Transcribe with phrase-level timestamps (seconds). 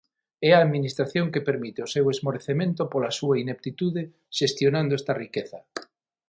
[0.47, 4.01] E a Administración que permite o seu esmorecemento pola súa ineptitude
[4.37, 5.59] xestionando esta riqueza.